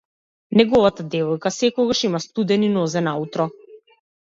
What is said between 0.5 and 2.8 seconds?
Неговата девојка секогаш има студени